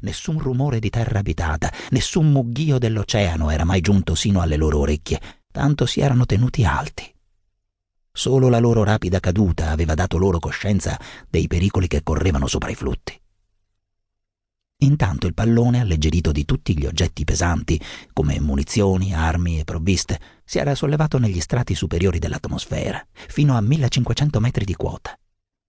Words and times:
nessun 0.00 0.38
rumore 0.38 0.78
di 0.78 0.90
terra 0.90 1.18
abitata, 1.18 1.72
nessun 1.90 2.30
mugghio 2.30 2.78
dell'oceano 2.78 3.50
era 3.50 3.64
mai 3.64 3.80
giunto 3.80 4.14
sino 4.14 4.40
alle 4.40 4.56
loro 4.56 4.80
orecchie, 4.80 5.20
tanto 5.50 5.86
si 5.86 6.00
erano 6.00 6.26
tenuti 6.26 6.64
alti. 6.64 7.12
Solo 8.12 8.48
la 8.48 8.58
loro 8.58 8.82
rapida 8.82 9.20
caduta 9.20 9.70
aveva 9.70 9.94
dato 9.94 10.16
loro 10.16 10.38
coscienza 10.38 10.98
dei 11.28 11.46
pericoli 11.46 11.86
che 11.86 12.02
correvano 12.02 12.46
sopra 12.46 12.70
i 12.70 12.74
flutti. 12.74 13.20
Intanto 14.80 15.26
il 15.26 15.34
pallone, 15.34 15.80
alleggerito 15.80 16.32
di 16.32 16.44
tutti 16.44 16.76
gli 16.76 16.84
oggetti 16.84 17.24
pesanti, 17.24 17.80
come 18.12 18.40
munizioni, 18.40 19.14
armi 19.14 19.58
e 19.58 19.64
provviste, 19.64 20.20
si 20.44 20.58
era 20.58 20.74
sollevato 20.74 21.18
negli 21.18 21.40
strati 21.40 21.74
superiori 21.74 22.18
dell'atmosfera, 22.18 23.06
fino 23.12 23.56
a 23.56 23.60
1500 23.62 24.38
metri 24.40 24.64
di 24.66 24.74
quota. 24.74 25.18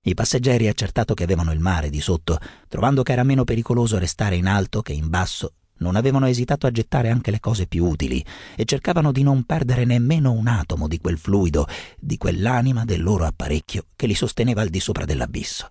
I 0.07 0.13
passeggeri, 0.13 0.69
accertato 0.69 1.13
che 1.13 1.23
avevano 1.23 1.51
il 1.51 1.59
mare 1.59 1.89
di 1.89 1.99
sotto, 1.99 2.39
trovando 2.69 3.03
che 3.03 3.11
era 3.11 3.23
meno 3.23 3.43
pericoloso 3.43 3.97
restare 3.97 4.37
in 4.37 4.47
alto 4.47 4.81
che 4.81 4.93
in 4.93 5.09
basso, 5.09 5.55
non 5.79 5.97
avevano 5.97 6.27
esitato 6.27 6.65
a 6.65 6.71
gettare 6.71 7.09
anche 7.09 7.29
le 7.29 7.41
cose 7.41 7.67
più 7.67 7.83
utili 7.83 8.23
e 8.55 8.63
cercavano 8.63 9.11
di 9.11 9.21
non 9.21 9.43
perdere 9.43 9.83
nemmeno 9.83 10.31
un 10.31 10.47
atomo 10.47 10.87
di 10.87 10.99
quel 10.99 11.17
fluido, 11.17 11.67
di 11.99 12.15
quell'anima 12.15 12.85
del 12.85 13.03
loro 13.03 13.25
apparecchio 13.25 13.87
che 13.97 14.07
li 14.07 14.15
sosteneva 14.15 14.61
al 14.61 14.69
di 14.69 14.79
sopra 14.79 15.03
dell'abisso. 15.03 15.69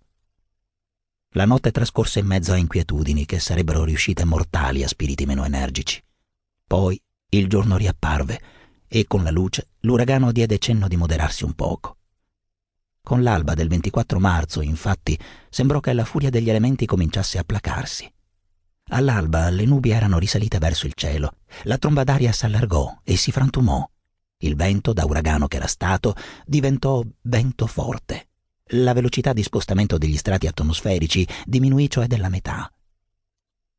La 1.30 1.46
notte 1.46 1.70
trascorse 1.70 2.18
in 2.18 2.26
mezzo 2.26 2.52
a 2.52 2.56
inquietudini 2.56 3.24
che 3.24 3.40
sarebbero 3.40 3.84
riuscite 3.84 4.26
mortali 4.26 4.84
a 4.84 4.88
spiriti 4.88 5.24
meno 5.24 5.46
energici. 5.46 5.98
Poi 6.66 7.00
il 7.30 7.48
giorno 7.48 7.78
riapparve 7.78 8.40
e 8.86 9.06
con 9.06 9.22
la 9.22 9.30
luce 9.30 9.68
l'uragano 9.80 10.30
diede 10.30 10.58
cenno 10.58 10.88
di 10.88 10.96
moderarsi 10.96 11.44
un 11.44 11.54
poco. 11.54 11.95
Con 13.06 13.22
l'alba 13.22 13.54
del 13.54 13.68
24 13.68 14.18
marzo, 14.18 14.62
infatti, 14.62 15.16
sembrò 15.48 15.78
che 15.78 15.92
la 15.92 16.04
furia 16.04 16.28
degli 16.28 16.50
elementi 16.50 16.86
cominciasse 16.86 17.38
a 17.38 17.44
placarsi. 17.44 18.12
All'alba 18.88 19.48
le 19.48 19.64
nubi 19.64 19.90
erano 19.90 20.18
risalite 20.18 20.58
verso 20.58 20.88
il 20.88 20.92
cielo, 20.94 21.36
la 21.62 21.78
tromba 21.78 22.02
d'aria 22.02 22.32
s'allargò 22.32 23.02
e 23.04 23.14
si 23.14 23.30
frantumò. 23.30 23.88
Il 24.38 24.56
vento, 24.56 24.92
da 24.92 25.04
uragano 25.04 25.46
che 25.46 25.56
era 25.56 25.68
stato, 25.68 26.16
diventò 26.44 27.00
vento 27.22 27.68
forte 27.68 28.26
la 28.70 28.92
velocità 28.92 29.32
di 29.32 29.44
spostamento 29.44 29.98
degli 29.98 30.16
strati 30.16 30.48
atmosferici 30.48 31.24
diminuì 31.44 31.88
cioè 31.88 32.08
della 32.08 32.28
metà. 32.28 32.68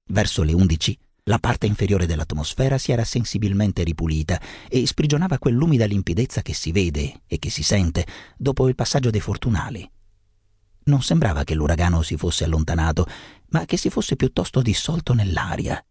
Verso 0.06 0.42
le 0.42 0.54
undici 0.54 0.98
la 1.28 1.40
parte 1.40 1.66
inferiore 1.66 2.06
dell'atmosfera 2.06 2.78
si 2.78 2.92
era 2.92 3.04
sensibilmente 3.04 3.84
ripulita 3.84 4.40
e 4.68 4.86
sprigionava 4.88 5.38
quell'umida 5.38 5.86
limpidezza 5.86 6.42
che 6.42 6.54
si 6.54 6.72
vede 6.72 7.22
e 7.28 7.38
che 7.38 7.50
si 7.50 7.64
sente 7.64 8.06
dopo 8.38 8.68
il 8.68 8.76
passaggio 8.76 9.10
dei 9.10 9.20
fortunali. 9.20 9.90
Non 10.86 11.02
sembrava 11.02 11.44
che 11.44 11.54
l'uragano 11.54 12.02
si 12.02 12.16
fosse 12.16 12.46
allontanato, 12.46 13.06
ma 13.50 13.66
che 13.66 13.76
si 13.76 13.90
fosse 13.90 14.16
piuttosto 14.16 14.62
dissolto 14.62 15.14
nell'aria. 15.14 15.84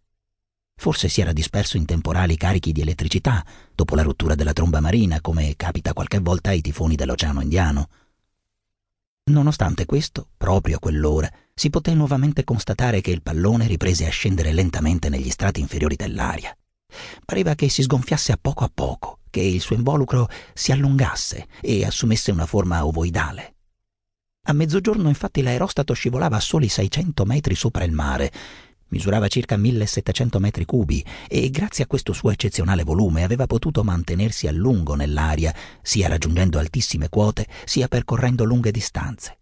Forse 0.78 1.08
si 1.08 1.20
era 1.20 1.32
disperso 1.32 1.76
in 1.76 1.84
temporali 1.84 2.36
carichi 2.36 2.72
di 2.72 2.80
elettricità 2.80 3.44
dopo 3.74 3.94
la 3.94 4.02
rottura 4.02 4.34
della 4.34 4.54
tromba 4.54 4.80
marina, 4.80 5.20
come 5.20 5.54
capita 5.56 5.92
qualche 5.92 6.18
volta 6.18 6.50
ai 6.50 6.62
tifoni 6.62 6.96
dell'Oceano 6.96 7.42
Indiano. 7.42 7.88
Nonostante 9.28 9.86
questo, 9.86 10.28
proprio 10.36 10.76
a 10.76 10.78
quell'ora, 10.78 11.28
si 11.52 11.68
poté 11.68 11.94
nuovamente 11.94 12.44
constatare 12.44 13.00
che 13.00 13.10
il 13.10 13.22
pallone 13.22 13.66
riprese 13.66 14.06
a 14.06 14.10
scendere 14.10 14.52
lentamente 14.52 15.08
negli 15.08 15.30
strati 15.30 15.58
inferiori 15.58 15.96
dell'aria. 15.96 16.56
Pareva 17.24 17.56
che 17.56 17.68
si 17.68 17.82
sgonfiasse 17.82 18.30
a 18.30 18.38
poco 18.40 18.62
a 18.62 18.70
poco, 18.72 19.18
che 19.28 19.40
il 19.40 19.60
suo 19.60 19.74
involucro 19.74 20.28
si 20.54 20.70
allungasse 20.70 21.48
e 21.60 21.84
assumesse 21.84 22.30
una 22.30 22.46
forma 22.46 22.86
ovoidale. 22.86 23.54
A 24.48 24.52
mezzogiorno 24.52 25.08
infatti 25.08 25.42
l'aerostato 25.42 25.92
scivolava 25.92 26.36
a 26.36 26.40
soli 26.40 26.68
600 26.68 27.24
metri 27.24 27.56
sopra 27.56 27.82
il 27.82 27.90
mare 27.90 28.30
Misurava 28.88 29.26
circa 29.26 29.56
1700 29.56 30.38
metri 30.38 30.64
cubi 30.64 31.04
e 31.28 31.50
grazie 31.50 31.84
a 31.84 31.86
questo 31.88 32.12
suo 32.12 32.30
eccezionale 32.30 32.84
volume 32.84 33.24
aveva 33.24 33.46
potuto 33.46 33.82
mantenersi 33.82 34.46
a 34.46 34.52
lungo 34.52 34.94
nell'aria, 34.94 35.52
sia 35.82 36.06
raggiungendo 36.06 36.58
altissime 36.58 37.08
quote, 37.08 37.48
sia 37.64 37.88
percorrendo 37.88 38.44
lunghe 38.44 38.70
distanze. 38.70 39.38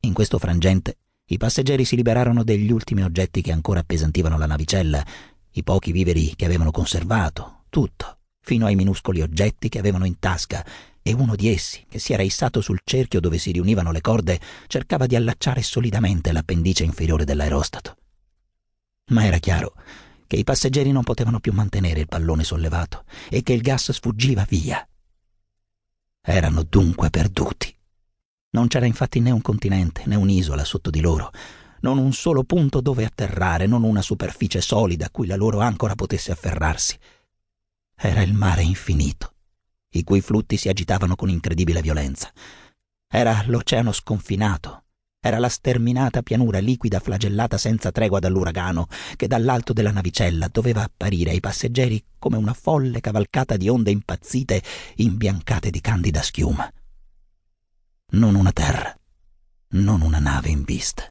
In 0.00 0.12
questo 0.12 0.38
frangente 0.38 0.96
i 1.26 1.36
passeggeri 1.36 1.84
si 1.84 1.94
liberarono 1.94 2.42
degli 2.42 2.72
ultimi 2.72 3.04
oggetti 3.04 3.40
che 3.40 3.52
ancora 3.52 3.80
appesantivano 3.80 4.36
la 4.36 4.46
navicella, 4.46 5.04
i 5.52 5.62
pochi 5.62 5.92
viveri 5.92 6.34
che 6.34 6.44
avevano 6.44 6.72
conservato, 6.72 7.64
tutto, 7.68 8.18
fino 8.40 8.66
ai 8.66 8.74
minuscoli 8.74 9.20
oggetti 9.20 9.68
che 9.68 9.78
avevano 9.78 10.06
in 10.06 10.18
tasca, 10.18 10.66
e 11.02 11.12
uno 11.12 11.36
di 11.36 11.48
essi, 11.48 11.84
che 11.88 12.00
si 12.00 12.12
era 12.12 12.24
issato 12.24 12.60
sul 12.60 12.80
cerchio 12.82 13.20
dove 13.20 13.38
si 13.38 13.52
riunivano 13.52 13.92
le 13.92 14.00
corde, 14.00 14.40
cercava 14.66 15.06
di 15.06 15.14
allacciare 15.14 15.62
solidamente 15.62 16.32
l'appendice 16.32 16.82
inferiore 16.82 17.24
dell'aerostato 17.24 17.89
ma 19.10 19.24
era 19.24 19.38
chiaro 19.38 19.74
che 20.26 20.36
i 20.36 20.44
passeggeri 20.44 20.92
non 20.92 21.02
potevano 21.02 21.40
più 21.40 21.52
mantenere 21.52 22.00
il 22.00 22.08
pallone 22.08 22.44
sollevato 22.44 23.04
e 23.28 23.42
che 23.42 23.52
il 23.52 23.62
gas 23.62 23.90
sfuggiva 23.90 24.46
via. 24.48 24.86
Erano 26.20 26.62
dunque 26.62 27.10
perduti. 27.10 27.76
Non 28.50 28.68
c'era 28.68 28.86
infatti 28.86 29.18
né 29.18 29.32
un 29.32 29.40
continente 29.40 30.04
né 30.06 30.14
un'isola 30.14 30.64
sotto 30.64 30.90
di 30.90 31.00
loro, 31.00 31.32
non 31.80 31.98
un 31.98 32.12
solo 32.12 32.44
punto 32.44 32.80
dove 32.80 33.04
atterrare, 33.04 33.66
non 33.66 33.82
una 33.82 34.02
superficie 34.02 34.60
solida 34.60 35.06
a 35.06 35.10
cui 35.10 35.26
la 35.26 35.36
loro 35.36 35.60
ancora 35.60 35.96
potesse 35.96 36.30
afferrarsi. 36.30 36.96
Era 37.96 38.22
il 38.22 38.32
mare 38.32 38.62
infinito, 38.62 39.34
i 39.90 40.04
cui 40.04 40.20
flutti 40.20 40.56
si 40.56 40.68
agitavano 40.68 41.16
con 41.16 41.28
incredibile 41.28 41.82
violenza. 41.82 42.30
Era 43.08 43.42
l'oceano 43.46 43.90
sconfinato, 43.90 44.84
era 45.22 45.38
la 45.38 45.50
sterminata 45.50 46.22
pianura 46.22 46.60
liquida 46.60 46.98
flagellata 46.98 47.58
senza 47.58 47.92
tregua 47.92 48.20
dall'uragano, 48.20 48.86
che 49.16 49.26
dall'alto 49.26 49.74
della 49.74 49.90
navicella 49.90 50.48
doveva 50.48 50.82
apparire 50.82 51.30
ai 51.30 51.40
passeggeri 51.40 52.02
come 52.18 52.38
una 52.38 52.54
folle 52.54 53.00
cavalcata 53.00 53.58
di 53.58 53.68
onde 53.68 53.90
impazzite 53.90 54.62
imbiancate 54.96 55.68
di 55.68 55.80
candida 55.82 56.22
schiuma. 56.22 56.72
Non 58.12 58.34
una 58.34 58.50
terra, 58.50 58.96
non 59.72 60.00
una 60.00 60.18
nave 60.18 60.48
in 60.48 60.62
vista. 60.62 61.06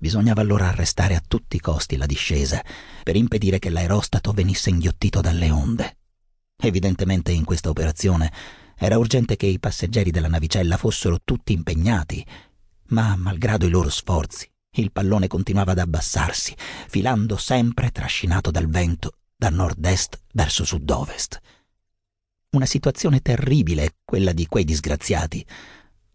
Bisognava 0.00 0.40
allora 0.40 0.68
arrestare 0.68 1.14
a 1.14 1.22
tutti 1.26 1.56
i 1.56 1.60
costi 1.60 1.96
la 1.96 2.06
discesa 2.06 2.60
per 3.04 3.14
impedire 3.14 3.60
che 3.60 3.70
l'aerostato 3.70 4.32
venisse 4.32 4.70
inghiottito 4.70 5.20
dalle 5.20 5.50
onde. 5.50 5.98
Evidentemente 6.56 7.30
in 7.30 7.44
questa 7.44 7.68
operazione 7.68 8.32
era 8.76 8.98
urgente 8.98 9.36
che 9.36 9.46
i 9.46 9.60
passeggeri 9.60 10.10
della 10.10 10.28
navicella 10.28 10.76
fossero 10.76 11.18
tutti 11.22 11.52
impegnati 11.52 12.26
ma 12.90 13.16
malgrado 13.16 13.66
i 13.66 13.70
loro 13.70 13.90
sforzi, 13.90 14.48
il 14.74 14.92
pallone 14.92 15.26
continuava 15.26 15.72
ad 15.72 15.78
abbassarsi, 15.78 16.54
filando 16.88 17.36
sempre 17.36 17.90
trascinato 17.90 18.50
dal 18.50 18.68
vento 18.68 19.14
da 19.36 19.50
nord-est 19.50 20.20
verso 20.32 20.64
sud-ovest. 20.64 21.40
Una 22.50 22.66
situazione 22.66 23.20
terribile 23.20 23.96
quella 24.04 24.32
di 24.32 24.46
quei 24.46 24.64
disgraziati. 24.64 25.44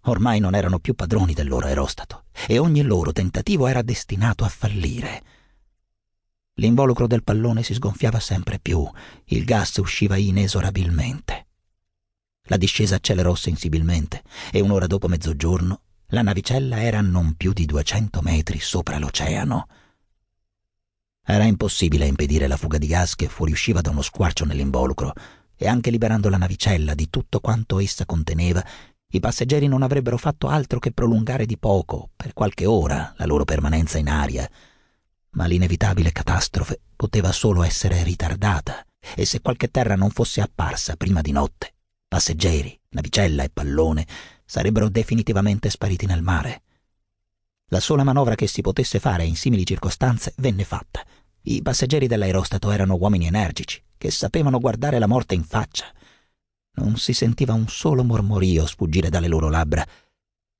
Ormai 0.08 0.40
non 0.40 0.54
erano 0.54 0.80
più 0.80 0.94
padroni 0.94 1.34
del 1.34 1.48
loro 1.48 1.66
aerostato 1.66 2.26
e 2.48 2.58
ogni 2.60 2.84
loro 2.84 3.12
tentativo 3.12 3.68
era 3.68 3.82
destinato 3.82 4.44
a 4.44 4.50
fallire. 4.50 5.24
L'involucro 6.56 7.08
del 7.08 7.24
pallone 7.24 7.64
si 7.64 7.74
sgonfiava 7.74 8.20
sempre 8.20 8.60
più, 8.60 8.88
il 9.26 9.44
gas 9.44 9.76
usciva 9.78 10.16
inesorabilmente. 10.16 11.48
La 12.44 12.58
discesa 12.58 12.96
accelerò 12.96 13.34
sensibilmente 13.34 14.24
e 14.52 14.62
un'ora 14.62 14.88
dopo 14.88 15.08
mezzogiorno 15.08 15.82
la 16.10 16.22
navicella 16.22 16.82
era 16.82 17.02
non 17.02 17.34
più 17.34 17.52
di 17.52 17.66
200 17.66 18.22
metri 18.22 18.60
sopra 18.60 19.00
l'oceano. 19.00 19.68
Era 21.24 21.46
impossibile 21.46 22.06
impedire 22.06 22.48
la 22.48 22.58
fuga 22.58 22.78
di 22.78 22.86
gas 22.86 23.16
che 23.16 23.28
fuoriusciva 23.28 23.82
da 23.82 23.90
uno 23.90 24.04
squarcio 24.04 24.46
nell'involucro, 24.46 25.14
e 25.58 25.68
anche 25.68 25.90
liberando 25.90 26.30
la 26.30 26.38
navicella 26.38 26.94
di 26.94 27.10
tutto 27.10 27.40
quanto 27.40 27.80
essa 27.80 28.06
conteneva, 28.06 28.64
i 29.08 29.20
passeggeri 29.20 29.68
non 29.68 29.82
avrebbero 29.82 30.18
fatto 30.18 30.48
altro 30.48 30.78
che 30.78 30.92
prolungare 30.92 31.46
di 31.46 31.58
poco, 31.58 32.10
per 32.16 32.34
qualche 32.34 32.66
ora, 32.66 33.14
la 33.18 33.26
loro 33.26 33.46
permanenza 33.46 33.98
in 33.98 34.10
aria. 34.10 34.48
Ma 35.32 35.46
l'inevitabile 35.48 36.12
catastrofe 36.12 36.82
poteva 36.96 37.32
solo 37.32 37.64
essere 37.64 38.04
ritardata, 38.04 38.86
e 39.16 39.26
se 39.26 39.42
qualche 39.42 39.70
terra 39.70 39.96
non 39.96 40.12
fosse 40.12 40.42
apparsa 40.42 40.96
prima 40.96 41.22
di 41.22 41.32
notte, 41.32 41.74
passeggeri, 42.08 42.80
navicella 42.90 43.44
e 43.44 43.50
pallone 43.50 44.06
sarebbero 44.46 44.90
definitivamente 44.90 45.70
spariti 45.70 46.06
nel 46.06 46.22
mare. 46.22 46.62
La 47.70 47.80
sola 47.80 48.04
manovra 48.04 48.36
che 48.36 48.48
si 48.48 48.62
potesse 48.62 49.00
fare 49.00 49.26
in 49.26 49.36
simili 49.36 49.66
circostanze 49.66 50.34
venne 50.38 50.64
fatta. 50.64 51.04
I 51.42 51.62
passeggeri 51.62 52.08
dell'aerostato 52.08 52.70
erano 52.70 52.96
uomini 52.96 53.26
energici, 53.26 53.82
che 53.98 54.12
sapevano 54.12 54.60
guardare 54.60 55.00
la 55.00 55.08
morte 55.08 55.34
in 55.34 55.44
faccia. 55.44 55.92
Non 56.74 56.98
si 56.98 57.14
sentiva 57.14 57.54
un 57.54 57.68
solo 57.68 58.04
mormorio 58.04 58.66
sfuggire 58.68 59.10
dalle 59.10 59.28
loro 59.28 59.50
labbra. 59.50 59.86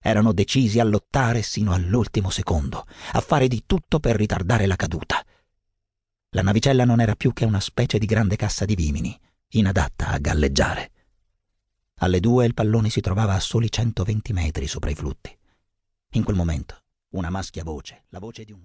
Erano 0.02 0.34
decisi 0.34 0.80
a 0.80 0.84
lottare 0.84 1.42
sino 1.42 1.74
all'ultimo 1.74 2.30
secondo, 2.30 2.86
a 3.12 3.22
fare 3.22 3.48
di 3.48 3.64
tutto 3.66 4.00
per 4.00 4.16
ritardare 4.16 4.66
la 4.66 4.76
caduta. 4.76 5.24
La 6.32 6.42
navicella 6.42 6.86
non 6.86 7.02
era 7.02 7.16
più 7.16 7.34
che 7.34 7.46
una 7.46 7.60
specie 7.60 7.98
di 7.98 8.06
grande 8.06 8.36
cassa 8.36 8.66
di 8.66 8.76
vimini, 8.76 9.18
inadatta 9.50 10.10
a 10.10 10.18
galleggiare. 10.18 10.92
Alle 12.00 12.20
due 12.20 12.46
il 12.46 12.54
pallone 12.54 12.90
si 12.90 13.00
trovava 13.00 13.36
a 13.36 13.40
soli 13.40 13.72
120 13.72 14.34
metri 14.34 14.68
sopra 14.68 14.90
i 14.90 14.96
flutti. 14.96 15.36
In 16.12 16.24
quel 16.26 16.36
momento, 16.36 16.84
una 17.12 17.30
maschia 17.30 17.64
voce, 17.64 18.04
la 18.10 18.20
voce 18.20 18.44
di 18.44 18.52
un 18.52 18.60
uomo. 18.60 18.64